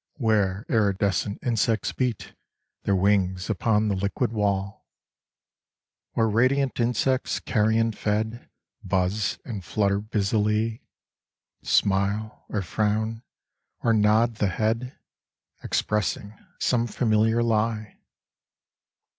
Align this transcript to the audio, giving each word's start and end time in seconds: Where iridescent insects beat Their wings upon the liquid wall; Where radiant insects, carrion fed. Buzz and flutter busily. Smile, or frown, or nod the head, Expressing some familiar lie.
Where 0.15 0.65
iridescent 0.67 1.37
insects 1.43 1.91
beat 1.91 2.33
Their 2.85 2.95
wings 2.95 3.51
upon 3.51 3.87
the 3.87 3.95
liquid 3.95 4.31
wall; 4.31 4.87
Where 6.13 6.27
radiant 6.27 6.79
insects, 6.79 7.39
carrion 7.39 7.91
fed. 7.91 8.49
Buzz 8.83 9.37
and 9.45 9.63
flutter 9.63 9.99
busily. 9.99 10.81
Smile, 11.61 12.47
or 12.49 12.63
frown, 12.63 13.21
or 13.83 13.93
nod 13.93 14.37
the 14.37 14.47
head, 14.47 14.97
Expressing 15.61 16.35
some 16.57 16.87
familiar 16.87 17.43
lie. 17.43 17.99